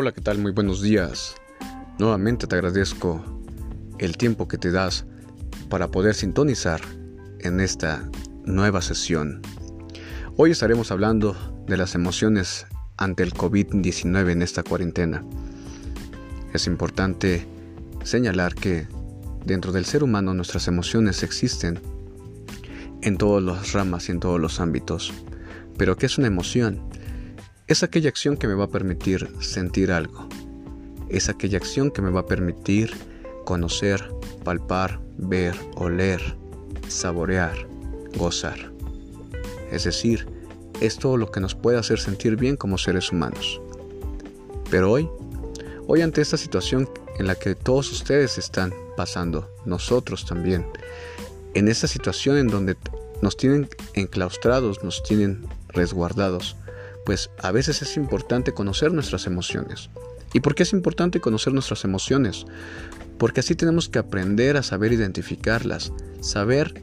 [0.00, 0.38] Hola, ¿qué tal?
[0.38, 1.34] Muy buenos días.
[1.98, 3.20] Nuevamente te agradezco
[3.98, 5.06] el tiempo que te das
[5.68, 6.80] para poder sintonizar
[7.40, 8.08] en esta
[8.44, 9.42] nueva sesión.
[10.36, 11.34] Hoy estaremos hablando
[11.66, 15.24] de las emociones ante el COVID-19 en esta cuarentena.
[16.54, 17.44] Es importante
[18.04, 18.86] señalar que
[19.44, 21.80] dentro del ser humano nuestras emociones existen
[23.02, 25.12] en todas las ramas y en todos los ámbitos.
[25.76, 26.88] Pero ¿qué es una emoción?
[27.68, 30.26] Es aquella acción que me va a permitir sentir algo.
[31.10, 32.94] Es aquella acción que me va a permitir
[33.44, 34.10] conocer,
[34.42, 36.18] palpar, ver, oler,
[36.88, 37.68] saborear,
[38.16, 38.72] gozar.
[39.70, 40.26] Es decir,
[40.80, 43.60] es todo lo que nos puede hacer sentir bien como seres humanos.
[44.70, 45.10] Pero hoy,
[45.86, 50.66] hoy ante esta situación en la que todos ustedes están pasando, nosotros también,
[51.52, 52.78] en esta situación en donde
[53.20, 56.56] nos tienen enclaustrados, nos tienen resguardados,
[57.08, 59.88] pues a veces es importante conocer nuestras emociones.
[60.34, 62.44] ¿Y por qué es importante conocer nuestras emociones?
[63.16, 66.78] Porque así tenemos que aprender a saber identificarlas, saber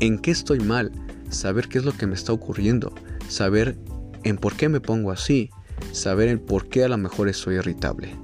[0.00, 0.90] en qué estoy mal,
[1.30, 2.92] saber qué es lo que me está ocurriendo,
[3.28, 3.76] saber
[4.24, 5.50] en por qué me pongo así,
[5.92, 8.16] saber el por qué a lo mejor estoy irritable.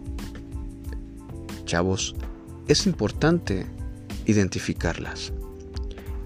[1.64, 2.17] Chavos,
[2.67, 3.67] es importante
[4.27, 5.33] identificarlas.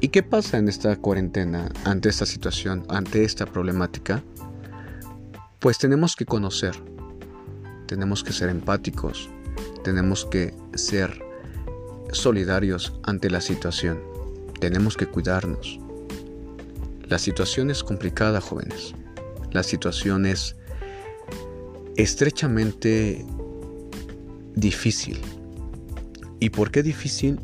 [0.00, 4.24] ¿Y qué pasa en esta cuarentena ante esta situación, ante esta problemática?
[5.64, 6.74] Pues tenemos que conocer,
[7.86, 9.30] tenemos que ser empáticos,
[9.82, 11.24] tenemos que ser
[12.12, 13.98] solidarios ante la situación,
[14.60, 15.80] tenemos que cuidarnos.
[17.08, 18.94] La situación es complicada, jóvenes.
[19.52, 20.54] La situación es
[21.96, 23.24] estrechamente
[24.54, 25.18] difícil.
[26.40, 27.40] ¿Y por qué difícil?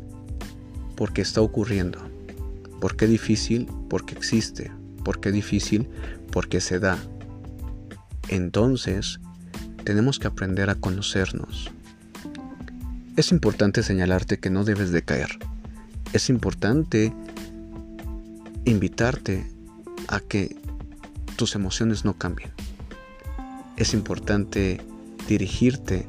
[0.95, 1.97] Porque está ocurriendo.
[2.81, 3.67] ¿Por qué difícil?
[3.89, 4.71] Porque existe.
[5.03, 5.89] ¿Por qué difícil?
[6.31, 6.99] Porque se da.
[8.31, 9.19] Entonces,
[9.83, 11.69] tenemos que aprender a conocernos.
[13.17, 15.37] Es importante señalarte que no debes de caer.
[16.13, 17.13] Es importante
[18.63, 19.45] invitarte
[20.07, 20.55] a que
[21.35, 22.51] tus emociones no cambien.
[23.75, 24.79] Es importante
[25.27, 26.07] dirigirte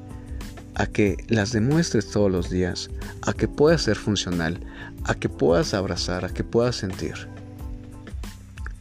[0.75, 2.89] a que las demuestres todos los días,
[3.23, 4.61] a que puedas ser funcional,
[5.05, 7.15] a que puedas abrazar, a que puedas sentir.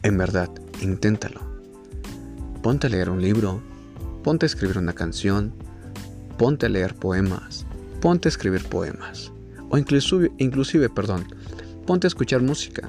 [0.04, 0.48] En verdad,
[0.80, 1.41] inténtalo.
[2.62, 3.60] Ponte a leer un libro,
[4.22, 5.52] ponte a escribir una canción,
[6.38, 7.66] ponte a leer poemas,
[8.00, 9.32] ponte a escribir poemas,
[9.68, 11.26] o inclusive, inclusive, perdón,
[11.86, 12.88] ponte a escuchar música.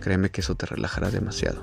[0.00, 1.62] Créeme que eso te relajará demasiado.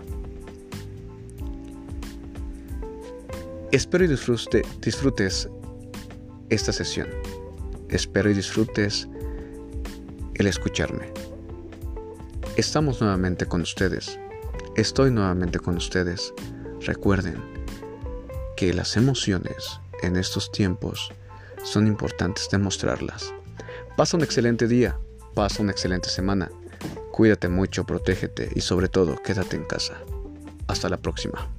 [3.72, 5.50] Espero y disfrutes
[6.50, 7.08] esta sesión.
[7.90, 9.10] Espero y disfrutes
[10.36, 11.12] el escucharme.
[12.56, 14.18] Estamos nuevamente con ustedes.
[14.78, 16.34] Estoy nuevamente con ustedes.
[16.86, 17.44] Recuerden
[18.56, 21.12] que las emociones en estos tiempos
[21.64, 23.34] son importantes demostrarlas.
[23.98, 24.96] Pasa un excelente día,
[25.34, 26.52] pasa una excelente semana.
[27.12, 29.96] Cuídate mucho, protégete y sobre todo quédate en casa.
[30.68, 31.50] Hasta la próxima.